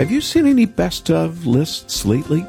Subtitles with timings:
[0.00, 2.46] Have you seen any best of lists lately?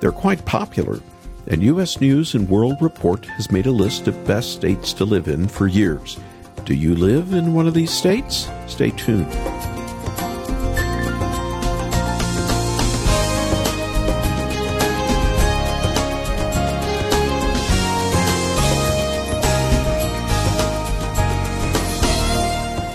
[0.00, 0.98] They're quite popular,
[1.46, 2.00] and U.S.
[2.00, 5.68] News and World Report has made a list of best states to live in for
[5.68, 6.18] years.
[6.64, 8.48] Do you live in one of these states?
[8.66, 9.32] Stay tuned.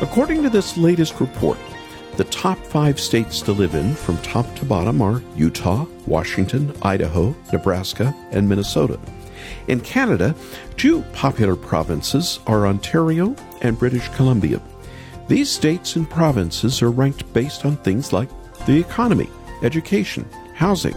[0.02, 1.58] According to this latest report,
[2.18, 7.36] the top five states to live in from top to bottom are Utah, Washington, Idaho,
[7.52, 9.00] Nebraska, and Minnesota.
[9.68, 10.36] In Canada,
[10.78, 14.62] two popular provinces are Ontario and British Columbia.
[15.28, 18.30] These states and provinces are ranked based on things like
[18.66, 19.30] the economy,
[19.64, 20.96] education, housing.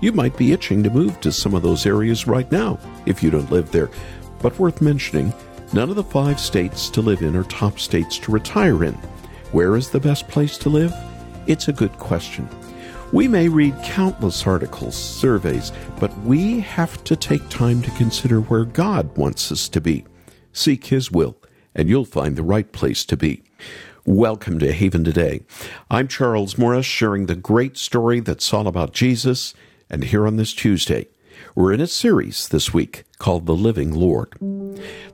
[0.00, 3.30] You might be itching to move to some of those areas right now if you
[3.30, 3.90] don't live there,
[4.40, 5.32] but worth mentioning,
[5.72, 8.98] none of the five states to live in are top states to retire in.
[9.50, 10.94] Where is the best place to live?
[11.46, 12.46] It's a good question.
[13.14, 18.66] We may read countless articles, surveys, but we have to take time to consider where
[18.66, 20.04] God wants us to be.
[20.52, 21.34] Seek His will,
[21.74, 23.42] and you'll find the right place to be.
[24.04, 25.40] Welcome to Haven Today.
[25.90, 29.54] I'm Charles Morris, sharing the great story that's all about Jesus,
[29.88, 31.08] and here on this Tuesday,
[31.54, 34.34] we're in a series this week called The Living Lord.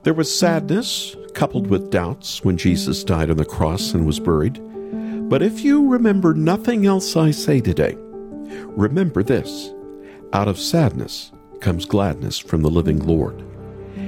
[0.03, 4.59] There was sadness coupled with doubts when Jesus died on the cross and was buried.
[5.29, 9.71] But if you remember nothing else I say today, remember this
[10.33, 13.43] out of sadness comes gladness from the living Lord.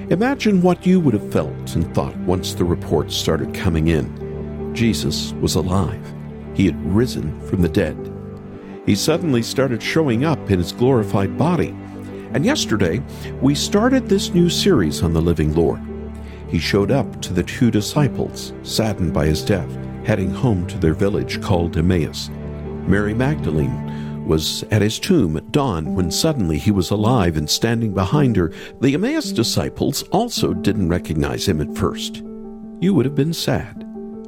[0.09, 4.73] Imagine what you would have felt and thought once the reports started coming in.
[4.73, 6.03] Jesus was alive.
[6.55, 7.95] He had risen from the dead.
[8.85, 11.75] He suddenly started showing up in his glorified body
[12.33, 13.01] and yesterday,
[13.41, 15.79] we started this new series on the living Lord.
[16.47, 19.69] He showed up to the two disciples, saddened by his death,
[20.05, 22.29] heading home to their village called Emmaus.
[22.87, 27.93] Mary Magdalene was at his tomb at dawn when suddenly he was alive and standing
[27.93, 28.51] behind her.
[28.81, 32.23] The Emmaus disciples also didn't recognize him at first.
[32.79, 33.83] You would have been sad.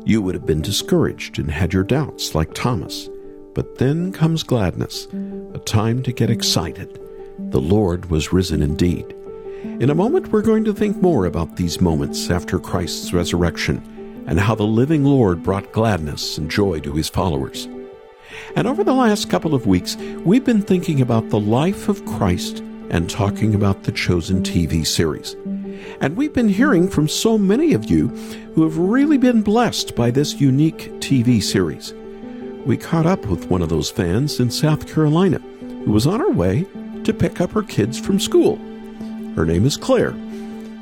[0.06, 3.10] You would have been discouraged and had your doubts like Thomas.
[3.54, 5.08] But then comes gladness,
[5.54, 7.00] a time to get excited
[7.40, 9.16] the Lord was risen indeed.
[9.64, 14.40] In a moment, we're going to think more about these moments after Christ's resurrection and
[14.40, 17.68] how the living Lord brought gladness and joy to his followers.
[18.56, 22.60] And over the last couple of weeks, we've been thinking about the life of Christ
[22.90, 25.36] and talking about the Chosen TV series.
[26.00, 28.08] And we've been hearing from so many of you
[28.56, 31.94] who have really been blessed by this unique TV series.
[32.66, 35.40] We caught up with one of those fans in South Carolina
[35.84, 36.66] who was on her way
[37.04, 38.58] to pick up her kids from school.
[39.40, 40.14] Her name is Claire.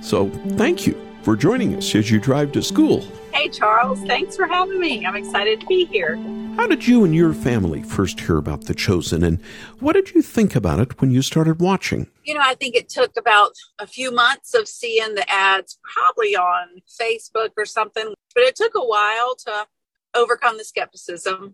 [0.01, 3.01] So thank you for joining us as you drive to school.
[3.31, 4.01] Hey, Charles.
[4.06, 5.06] Thanks for having me.
[5.06, 6.16] I'm excited to be here.
[6.56, 9.40] How did you and your family first hear about The Chosen, and
[9.79, 12.07] what did you think about it when you started watching?
[12.23, 16.35] You know, I think it took about a few months of seeing the ads, probably
[16.35, 19.68] on Facebook or something, but it took a while to
[20.16, 21.53] overcome the skepticism.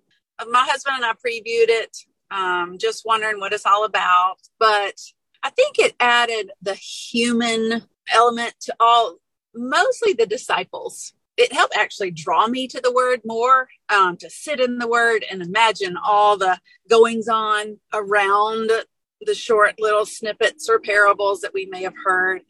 [0.50, 1.98] My husband and I previewed it
[2.32, 4.38] um, just wondering what it's all about.
[4.58, 5.02] But
[5.44, 9.18] I think it added the human element to all,
[9.54, 11.14] mostly the disciples.
[11.36, 15.26] It helped actually draw me to the word more, um, to sit in the word
[15.30, 16.60] and imagine all the
[16.90, 18.72] goings on around
[19.22, 22.42] the short little snippets or parables that we may have heard.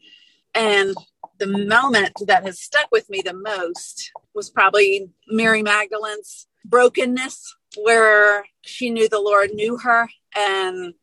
[0.54, 0.94] And
[1.38, 8.44] the moment that has stuck with me the most was probably Mary Magdalene's brokenness where
[8.62, 10.94] she knew the Lord knew her and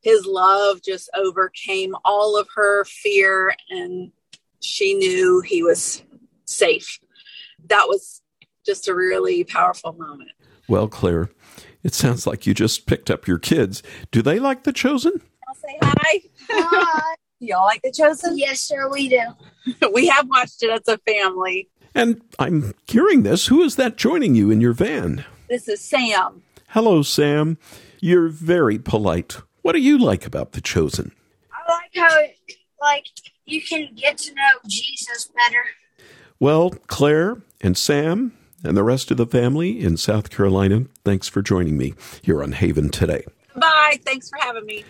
[0.00, 4.10] his love just overcame all of her fear and
[4.60, 6.02] she knew he was
[6.44, 6.98] safe.
[7.66, 8.22] That was
[8.64, 10.30] just a really powerful moment.
[10.68, 11.30] Well, Claire,
[11.82, 13.82] it sounds like you just picked up your kids.
[14.10, 15.20] Do they like The Chosen?
[15.48, 16.20] I'll say hi.
[16.50, 17.14] Hi.
[17.40, 18.36] Y'all like The Chosen?
[18.36, 19.22] Yes, sir, we do.
[19.92, 21.68] we have watched it as a family.
[21.94, 23.46] And I'm hearing this.
[23.46, 25.24] Who is that joining you in your van?
[25.48, 26.42] This is Sam.
[26.68, 27.58] Hello, Sam.
[27.98, 29.38] You're very polite.
[29.70, 31.12] What do you like about The Chosen?
[31.52, 32.36] I like how, it,
[32.80, 33.04] like,
[33.46, 35.62] you can get to know Jesus better.
[36.40, 41.40] Well, Claire and Sam and the rest of the family in South Carolina, thanks for
[41.40, 43.22] joining me here on Haven today.
[43.54, 44.00] Bye.
[44.04, 44.84] Thanks for having me.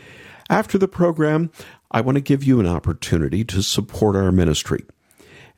[0.49, 1.51] After the program,
[1.91, 4.87] I want to give you an opportunity to support our ministry.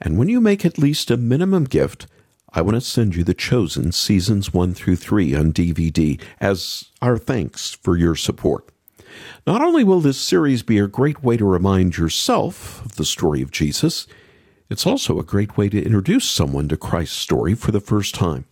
[0.00, 2.08] And when you make at least a minimum gift,
[2.52, 7.18] I want to send you The Chosen seasons 1 through 3 on DVD as our
[7.18, 8.71] thanks for your support.
[9.46, 13.42] Not only will this series be a great way to remind yourself of the story
[13.42, 14.06] of Jesus,
[14.70, 18.46] it's also a great way to introduce someone to Christ's story for the first time.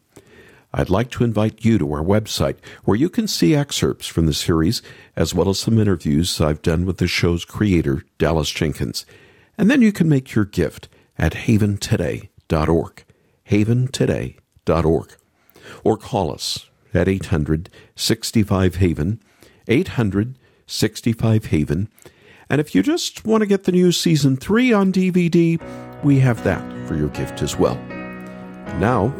[0.72, 4.34] I'd like to invite you to our website where you can see excerpts from the
[4.34, 4.82] series
[5.16, 9.04] as well as some interviews I've done with the show's creator, Dallas Jenkins.
[9.58, 13.04] And then you can make your gift at haventoday.org.
[13.48, 15.16] Haventoday.org.
[15.84, 19.20] Or call us at 800 65 Haven,
[19.66, 20.38] 800
[20.70, 21.88] 65 Haven.
[22.48, 25.60] And if you just want to get the new season 3 on DVD,
[26.02, 27.76] we have that for your gift as well.
[28.78, 29.14] Now,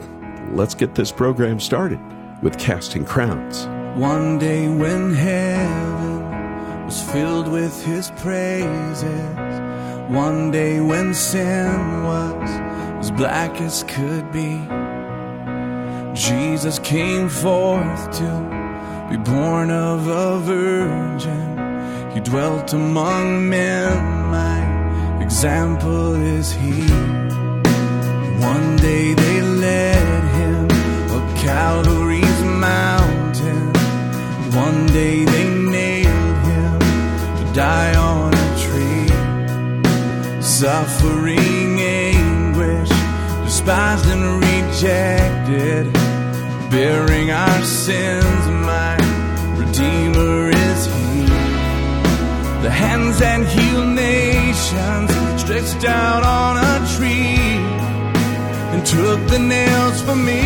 [0.53, 2.01] let's get this program started
[2.43, 3.67] with Casting Crowns.
[3.99, 9.61] One day when heaven was filled with his praises,
[10.11, 12.51] one day when sin was
[13.01, 14.61] as black as could be,
[16.15, 18.60] Jesus came forth to
[19.11, 22.13] be born of a virgin.
[22.13, 26.83] He dwelt among men, my example is he.
[28.53, 30.67] One day they led him
[31.17, 33.73] up Calvary's mountain.
[34.55, 36.79] One day they nailed him
[37.39, 39.11] to die on a tree.
[40.41, 42.91] Suffering anguish,
[43.45, 45.93] despised and rejected,
[46.71, 48.60] bearing our sins,
[49.81, 51.25] Redeemer is he.
[52.65, 55.11] The hands that heal nations
[55.41, 57.57] stretched out on a tree
[58.73, 60.43] and took the nails for me.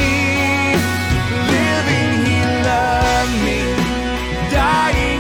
[1.55, 2.39] Living, he
[2.71, 3.61] loved me.
[4.55, 5.14] Dying,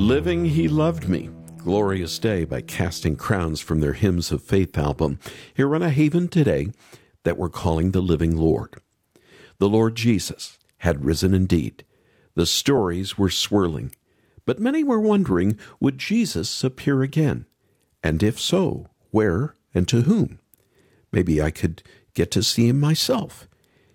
[0.00, 1.28] Living He Loved Me.
[1.58, 5.18] Glorious Day by Casting Crowns from their Hymns of Faith album
[5.52, 6.68] here on a haven today
[7.24, 8.76] that we're calling the Living Lord.
[9.58, 11.84] The Lord Jesus had risen indeed.
[12.34, 13.94] The stories were swirling,
[14.46, 17.44] but many were wondering would Jesus appear again?
[18.02, 20.40] And if so, where and to whom?
[21.12, 21.82] Maybe I could
[22.14, 23.49] get to see him myself.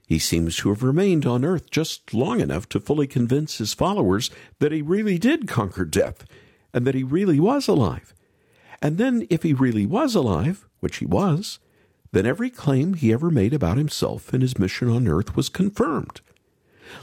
[0.07, 4.29] He seems to have remained on earth just long enough to fully convince his followers
[4.59, 6.25] that he really did conquer death
[6.73, 8.13] and that he really was alive.
[8.81, 11.59] And then, if he really was alive, which he was,
[12.11, 16.21] then every claim he ever made about himself and his mission on earth was confirmed.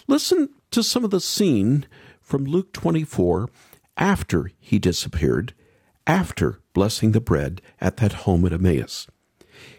[0.06, 1.86] Listen to some of the scene
[2.20, 3.48] from Luke 24
[3.96, 5.54] after he disappeared,
[6.06, 9.06] after blessing the bread at that home at Emmaus.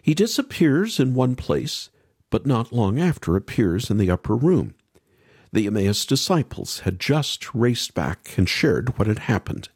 [0.00, 1.90] He disappears in one place,
[2.34, 4.74] but not long after appears in the upper room.
[5.52, 9.68] The Emmaus disciples had just raced back and shared what had happened.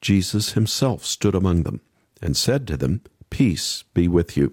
[0.00, 1.80] Jesus himself stood among them
[2.22, 3.00] and said to them,
[3.30, 4.52] Peace be with you.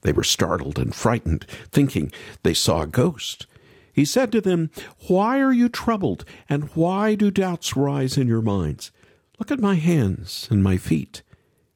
[0.00, 2.10] They were startled and frightened, thinking
[2.44, 3.46] they saw a ghost.
[3.92, 4.70] He said to them,
[5.06, 8.90] Why are you troubled, and why do doubts rise in your minds?
[9.38, 11.20] Look at my hands and my feet.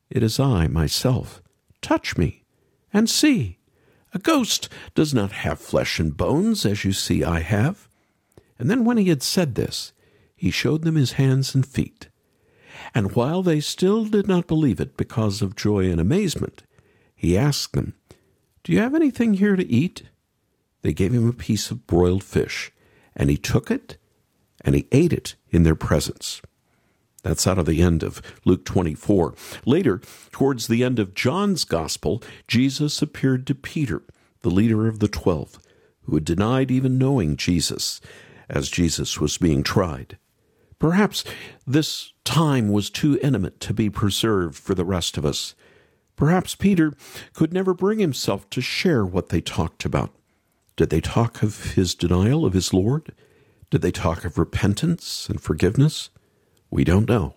[0.08, 1.42] It is I myself.
[1.82, 2.44] Touch me
[2.90, 3.57] and see.
[4.14, 7.88] A ghost does not have flesh and bones, as you see I have.
[8.58, 9.92] And then when he had said this,
[10.34, 12.08] he showed them his hands and feet.
[12.94, 16.62] And while they still did not believe it because of joy and amazement,
[17.14, 17.94] he asked them,
[18.64, 20.04] Do you have anything here to eat?
[20.82, 22.72] They gave him a piece of broiled fish,
[23.14, 23.98] and he took it
[24.64, 26.40] and he ate it in their presence.
[27.22, 29.34] That's out of the end of Luke 24.
[29.66, 34.02] Later, towards the end of John's Gospel, Jesus appeared to Peter,
[34.42, 35.58] the leader of the twelve,
[36.02, 38.00] who had denied even knowing Jesus
[38.48, 40.16] as Jesus was being tried.
[40.78, 41.24] Perhaps
[41.66, 45.54] this time was too intimate to be preserved for the rest of us.
[46.14, 46.92] Perhaps Peter
[47.34, 50.14] could never bring himself to share what they talked about.
[50.76, 53.12] Did they talk of his denial of his Lord?
[53.70, 56.10] Did they talk of repentance and forgiveness?
[56.70, 57.34] We don't know.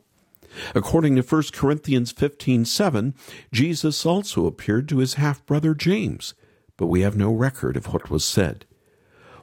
[0.75, 3.13] According to 1 Corinthians 15:7,
[3.51, 6.33] Jesus also appeared to his half-brother James,
[6.77, 8.65] but we have no record of what was said.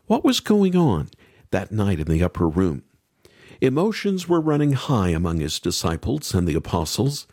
[0.07, 1.09] What was going on
[1.50, 2.83] that night in the upper room?
[3.61, 7.26] Emotions were running high among his disciples and the apostles.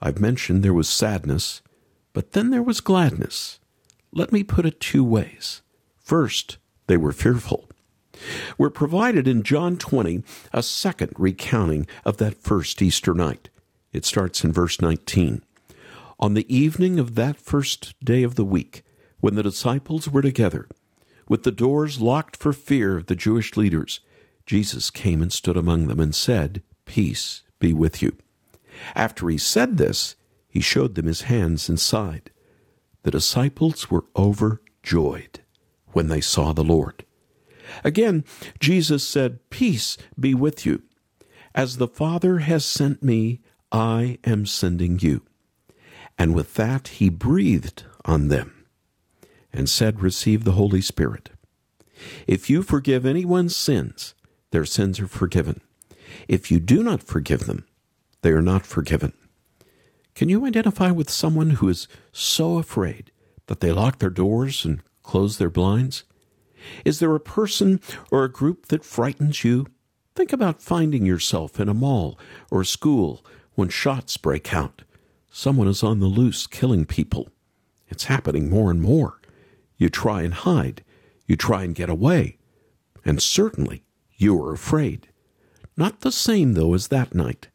[0.00, 1.62] I've mentioned there was sadness,
[2.12, 3.58] but then there was gladness.
[4.12, 5.62] Let me put it two ways.
[5.98, 7.68] First, they were fearful.
[8.58, 13.48] We're provided in John 20 a second recounting of that first Easter night.
[13.92, 15.42] It starts in verse 19.
[16.18, 18.84] On the evening of that first day of the week,
[19.20, 20.68] when the disciples were together,
[21.28, 24.00] with the doors locked for fear of the Jewish leaders,
[24.46, 28.16] Jesus came and stood among them and said, Peace be with you.
[28.94, 30.16] After he said this,
[30.48, 32.30] he showed them his hands and side.
[33.02, 35.40] The disciples were overjoyed
[35.92, 37.04] when they saw the Lord.
[37.84, 38.24] Again,
[38.58, 40.82] Jesus said, Peace be with you.
[41.54, 45.22] As the Father has sent me, I am sending you.
[46.18, 48.66] And with that, he breathed on them
[49.52, 51.30] and said, Receive the Holy Spirit.
[52.26, 54.14] If you forgive anyone's sins,
[54.50, 55.60] their sins are forgiven.
[56.28, 57.66] If you do not forgive them,
[58.22, 59.12] they are not forgiven.
[60.14, 63.10] Can you identify with someone who is so afraid
[63.46, 66.04] that they lock their doors and close their blinds?
[66.84, 69.66] Is there a person or a group that frightens you?
[70.14, 72.18] Think about finding yourself in a mall
[72.50, 74.82] or a school when shots break out.
[75.30, 77.28] Someone is on the loose killing people.
[77.88, 79.20] It's happening more and more.
[79.78, 80.84] You try and hide.
[81.26, 82.38] You try and get away.
[83.04, 83.84] And certainly
[84.16, 85.08] you are afraid.
[85.76, 87.48] Not the same, though, as that night.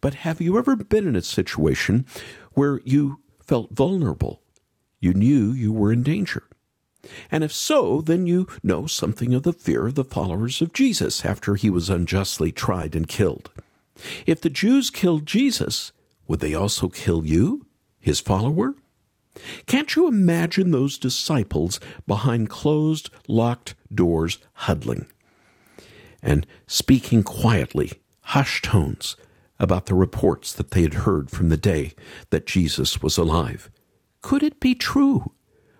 [0.00, 2.06] But have you ever been in a situation
[2.52, 4.42] where you felt vulnerable?
[5.00, 6.44] You knew you were in danger.
[7.30, 11.24] And if so, then you know something of the fear of the followers of Jesus
[11.24, 13.50] after he was unjustly tried and killed.
[14.26, 15.92] If the Jews killed Jesus,
[16.26, 17.66] would they also kill you,
[18.00, 18.74] his follower?
[19.66, 25.06] Can't you imagine those disciples behind closed, locked doors huddling
[26.22, 29.16] and speaking quietly, hushed tones,
[29.60, 31.92] about the reports that they had heard from the day
[32.30, 33.70] that Jesus was alive?
[34.22, 35.32] Could it be true?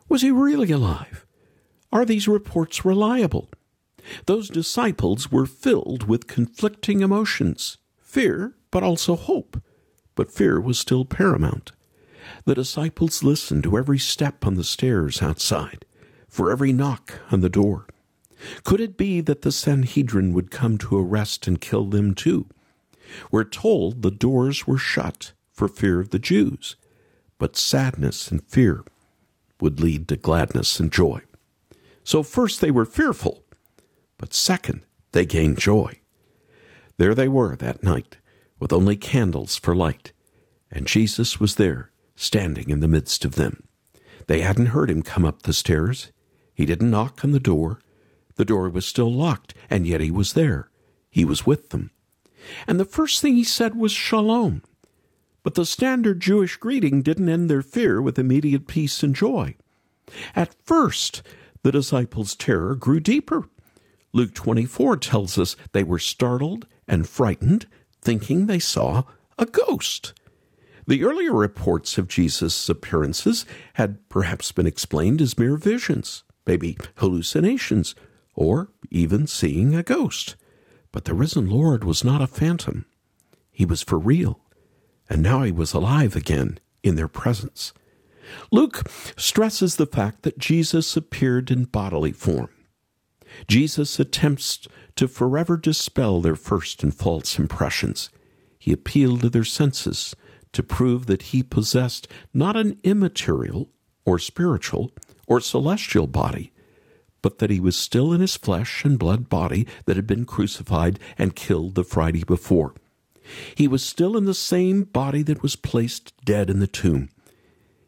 [0.08, 1.26] Was he really alive?
[1.92, 3.48] Are these reports reliable?
[4.26, 9.62] Those disciples were filled with conflicting emotions fear, but also hope.
[10.14, 11.72] But fear was still paramount.
[12.46, 15.84] The disciples listened to every step on the stairs outside,
[16.26, 17.86] for every knock on the door.
[18.64, 22.46] Could it be that the Sanhedrin would come to arrest and kill them too?
[23.30, 26.76] We're told the doors were shut for fear of the Jews,
[27.38, 28.84] but sadness and fear
[29.60, 31.20] would lead to gladness and joy.
[32.04, 33.44] So, first they were fearful,
[34.16, 36.00] but second, they gained joy.
[36.96, 38.18] There they were that night,
[38.58, 40.12] with only candles for light,
[40.70, 43.62] and Jesus was there, standing in the midst of them.
[44.26, 46.12] They hadn't heard him come up the stairs.
[46.54, 47.80] He didn't knock on the door.
[48.36, 50.70] The door was still locked, and yet he was there.
[51.10, 51.90] He was with them.
[52.66, 54.62] And the first thing he said was shalom.
[55.48, 59.56] But the standard Jewish greeting didn't end their fear with immediate peace and joy.
[60.36, 61.22] At first,
[61.62, 63.48] the disciples' terror grew deeper.
[64.12, 67.66] Luke 24 tells us they were startled and frightened,
[68.02, 69.04] thinking they saw
[69.38, 70.12] a ghost.
[70.86, 77.94] The earlier reports of Jesus' appearances had perhaps been explained as mere visions, maybe hallucinations,
[78.34, 80.36] or even seeing a ghost.
[80.92, 82.84] But the risen Lord was not a phantom.
[83.50, 84.42] He was for real,
[85.08, 87.72] and now he was alive again in their presence.
[88.50, 92.50] Luke stresses the fact that Jesus appeared in bodily form.
[93.46, 98.10] Jesus attempts to forever dispel their first and false impressions.
[98.58, 100.14] He appealed to their senses
[100.52, 103.70] to prove that he possessed not an immaterial
[104.04, 104.92] or spiritual
[105.26, 106.52] or celestial body,
[107.22, 110.98] but that he was still in his flesh and blood body that had been crucified
[111.16, 112.74] and killed the Friday before.
[113.54, 117.08] He was still in the same body that was placed dead in the tomb.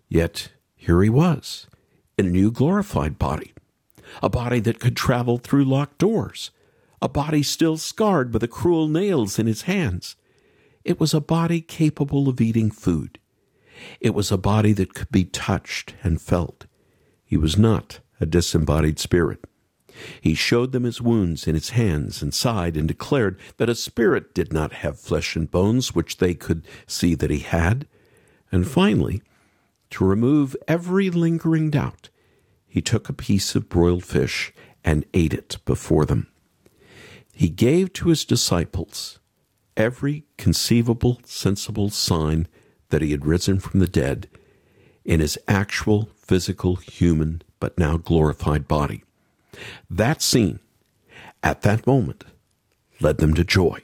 [0.09, 1.66] Yet here he was,
[2.18, 3.52] in a new glorified body,
[4.23, 6.50] a body that could travel through locked doors,
[7.02, 10.16] a body still scarred by the cruel nails in his hands,
[10.85, 13.18] it was a body capable of eating food.
[14.00, 16.66] It was a body that could be touched and felt.
[17.25, 19.44] He was not a disembodied spirit.
[20.20, 24.35] He showed them his wounds in his hands and side and declared that a spirit
[24.35, 27.87] did not have flesh and bones, which they could see that he had.
[28.52, 29.23] And finally,
[29.90, 32.11] to remove every lingering doubt,
[32.66, 34.52] he took a piece of broiled fish
[34.85, 36.28] and ate it before them.
[37.32, 39.18] He gave to his disciples
[39.76, 42.47] every conceivable, sensible sign
[42.90, 44.28] that he had risen from the dead
[45.04, 49.02] in his actual physical, human, but now glorified body.
[49.88, 50.61] That scene,
[51.43, 52.25] at that moment,
[53.00, 53.81] led them to joy.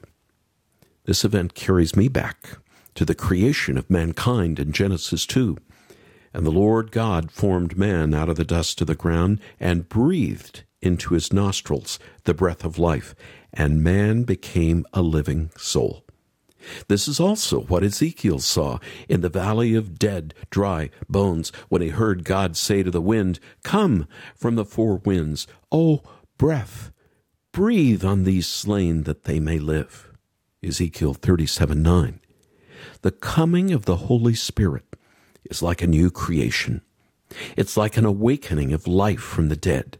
[1.05, 2.59] This event carries me back
[2.95, 5.57] to the creation of mankind in Genesis 2.
[6.35, 10.65] And the Lord God formed man out of the dust of the ground and breathed
[10.83, 13.15] into his nostrils the breath of life,
[13.53, 16.06] and man became a living soul.
[16.89, 21.89] This is also what Ezekiel saw in the valley of dead, dry bones when he
[21.89, 26.03] heard God say to the wind, Come from the four winds, O
[26.39, 26.91] breath,
[27.53, 30.13] breathe on these slain that they may live.
[30.63, 32.21] Ezekiel 37 9.
[33.03, 34.85] The coming of the Holy Spirit
[35.45, 36.83] is like a new creation.
[37.57, 39.99] It's like an awakening of life from the dead.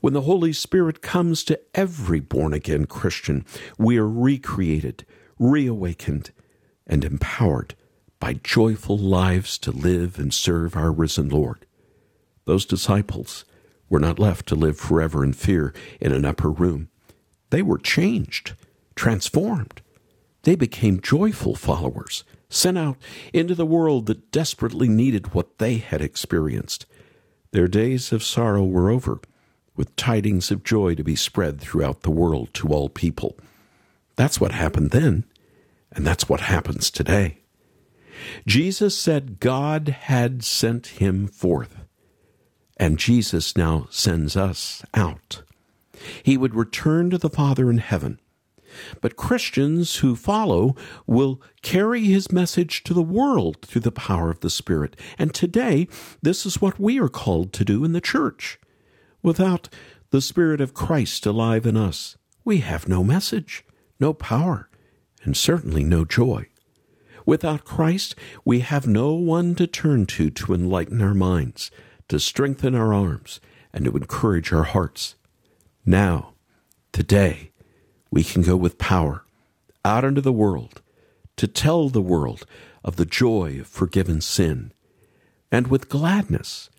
[0.00, 3.44] When the Holy Spirit comes to every born again Christian,
[3.78, 5.04] we are recreated,
[5.40, 6.30] reawakened,
[6.86, 7.74] and empowered
[8.20, 11.66] by joyful lives to live and serve our risen Lord.
[12.44, 13.44] Those disciples
[13.88, 16.90] were not left to live forever in fear in an upper room.
[17.48, 18.52] They were changed,
[18.94, 19.80] transformed.
[20.42, 22.96] They became joyful followers, sent out
[23.32, 26.86] into the world that desperately needed what they had experienced.
[27.52, 29.20] Their days of sorrow were over
[29.74, 33.38] with tidings of joy to be spread throughout the world to all people.
[34.16, 35.24] That's what happened then,
[35.92, 37.38] and that's what happens today.
[38.46, 41.76] Jesus said God had sent him forth,
[42.76, 45.42] and Jesus now sends us out.
[46.22, 48.20] He would return to the Father in heaven.
[49.00, 50.76] But Christians who follow
[51.06, 54.96] will carry his message to the world through the power of the Spirit.
[55.18, 55.88] And today,
[56.22, 58.60] this is what we are called to do in the church.
[59.22, 59.68] Without
[60.10, 63.64] the Spirit of Christ alive in us, we have no message,
[63.98, 64.69] no power,
[65.22, 66.46] and certainly no joy.
[67.26, 71.70] Without Christ, we have no one to turn to to enlighten our minds,
[72.08, 73.40] to strengthen our arms,
[73.72, 75.14] and to encourage our hearts.
[75.84, 76.34] Now,
[76.92, 77.50] today,
[78.10, 79.24] we can go with power
[79.84, 80.82] out into the world
[81.36, 82.46] to tell the world
[82.84, 84.72] of the joy of forgiven sin.
[85.52, 86.70] And with gladness,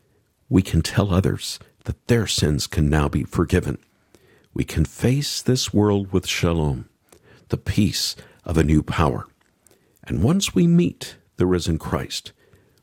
[0.50, 3.78] we can tell others that their sins can now be forgiven.
[4.54, 6.90] We can face this world with shalom,
[7.50, 8.16] the peace
[8.52, 9.26] of a new power.
[10.04, 12.34] And once we meet the risen Christ,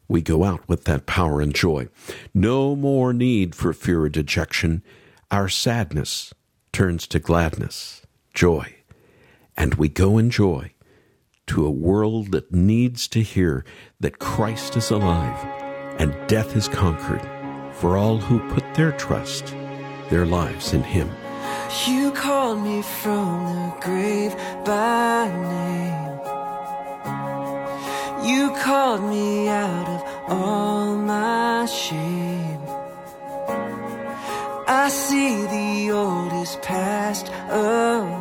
[0.08, 1.88] we go out with that power and joy.
[2.32, 4.82] No more need for fear or dejection.
[5.30, 6.32] Our sadness
[6.72, 8.00] turns to gladness,
[8.32, 8.76] joy,
[9.58, 10.72] and we go in joy
[11.48, 13.62] to a world that needs to hear
[14.00, 15.38] that Christ is alive
[15.98, 17.28] and death is conquered
[17.74, 19.54] for all who put their trust,
[20.08, 21.10] their lives in Him.
[21.86, 24.34] You called me from the grave
[24.64, 26.18] by name.
[28.28, 32.60] You called me out of all my shame.
[34.66, 37.38] I see the old is passed away.
[37.50, 38.17] Oh.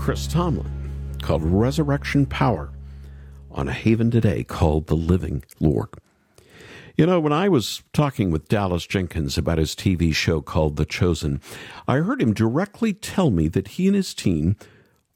[0.00, 2.72] Chris Tomlin called Resurrection Power
[3.50, 5.90] on a haven today called The Living Lord.
[6.96, 10.86] You know, when I was talking with Dallas Jenkins about his TV show called The
[10.86, 11.42] Chosen,
[11.86, 14.56] I heard him directly tell me that he and his team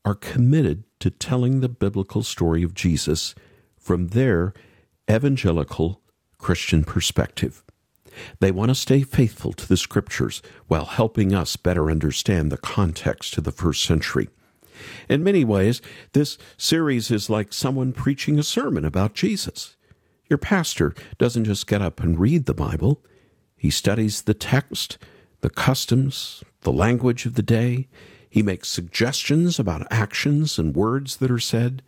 [0.04, 3.34] are committed to telling the biblical story of Jesus
[3.78, 4.52] from their
[5.10, 6.02] evangelical
[6.36, 7.64] Christian perspective.
[8.38, 13.38] They want to stay faithful to the scriptures while helping us better understand the context
[13.38, 14.28] of the first century.
[15.08, 15.80] In many ways,
[16.12, 19.76] this series is like someone preaching a sermon about Jesus.
[20.28, 23.02] Your pastor doesn't just get up and read the Bible,
[23.56, 24.98] he studies the text,
[25.40, 27.88] the customs, the language of the day.
[28.28, 31.82] He makes suggestions about actions and words that are said.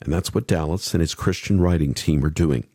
[0.00, 2.68] And that's what Dallas and his Christian writing team are doing.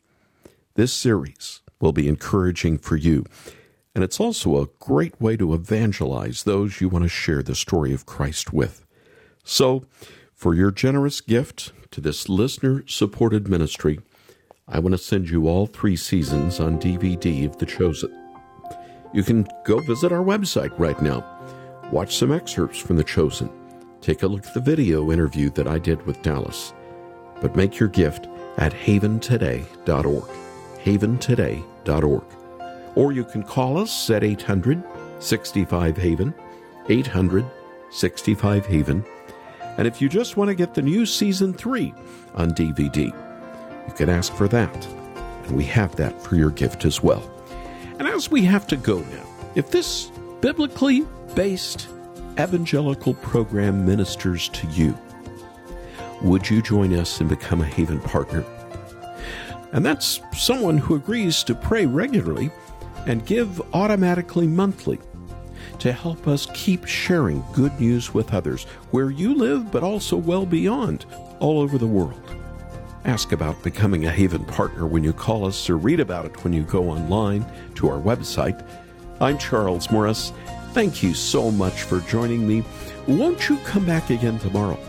[0.76, 3.26] This series will be encouraging for you,
[3.96, 7.94] and it's also a great way to evangelize those you want to share the story
[7.94, 8.83] of Christ with.
[9.44, 9.86] So,
[10.34, 14.00] for your generous gift to this listener supported ministry,
[14.68, 18.12] I want to send you all three seasons on DVD of The Chosen.
[19.14, 21.24] You can go visit our website right now,
[21.92, 23.50] watch some excerpts from The Chosen,
[24.02, 26.74] take a look at the video interview that I did with Dallas,
[27.42, 28.28] but make your gift
[28.58, 30.24] at haventoday.org.
[30.84, 32.24] Haventoday.org.
[32.96, 34.84] Or you can call us at 800
[35.20, 36.34] 65 Haven,
[36.90, 37.46] 800
[37.90, 39.06] 65 Haven.
[39.78, 41.94] And if you just want to get the new season three
[42.36, 43.08] on DVD,
[43.88, 44.86] you can ask for that.
[45.46, 47.30] And we have that for your gift as well.
[48.00, 51.06] And as we have to go now, if this biblically
[51.36, 51.88] based
[52.40, 54.98] evangelical program ministers to you,
[56.22, 58.44] would you join us and become a Haven partner?
[59.72, 62.52] And that's someone who agrees to pray regularly
[63.06, 65.00] and give automatically monthly
[65.80, 70.46] to help us keep sharing good news with others where you live, but also well
[70.46, 71.06] beyond,
[71.40, 72.22] all over the world.
[73.06, 76.54] Ask about becoming a Haven partner when you call us or read about it when
[76.54, 77.46] you go online
[77.76, 78.66] to our website.
[79.20, 80.32] I'm Charles Morris.
[80.72, 82.64] Thank you so much for joining me.
[83.08, 84.80] Won't you come back again tomorrow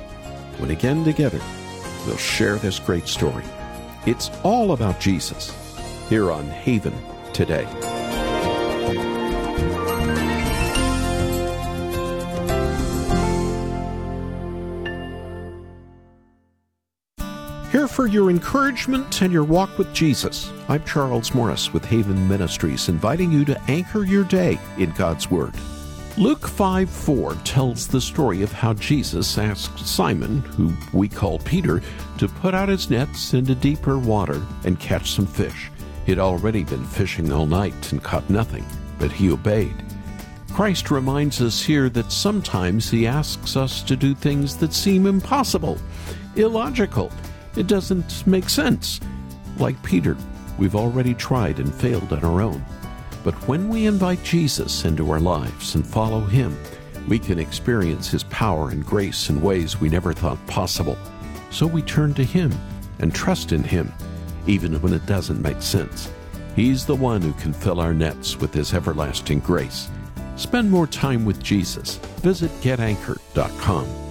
[0.58, 1.40] when again together
[2.06, 3.44] we'll share this great story?
[4.06, 5.52] It's all about Jesus
[6.08, 6.94] here on Haven
[7.32, 7.93] today.
[17.94, 20.50] For your encouragement and your walk with Jesus.
[20.68, 25.54] I'm Charles Morris with Haven Ministries, inviting you to anchor your day in God's Word.
[26.18, 31.83] Luke 5 4 tells the story of how Jesus asked Simon, who we call Peter,
[32.18, 35.70] to put out his nets into deeper water and catch some fish.
[36.04, 38.66] He'd already been fishing all night and caught nothing,
[38.98, 39.85] but he obeyed.
[40.52, 45.78] Christ reminds us here that sometimes he asks us to do things that seem impossible.
[46.35, 47.12] illogical.
[47.57, 49.01] It doesn't make sense.
[49.59, 50.17] Like Peter,
[50.59, 52.64] we've already tried and failed on our own.
[53.23, 56.57] But when we invite Jesus into our lives and follow him,
[57.09, 60.99] we can experience his power and grace in ways we never thought possible.
[61.51, 62.53] So we turn to him
[62.99, 63.93] and trust in him,
[64.47, 66.11] even when it doesn't make sense.
[66.57, 69.88] He's the one who can fill our nets with his everlasting grace.
[70.37, 71.97] Spend more time with Jesus.
[72.23, 74.04] Visit getanchored.com.